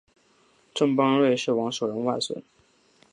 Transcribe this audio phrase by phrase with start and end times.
[0.73, 2.41] 郑邦瑞是王守仁外甥。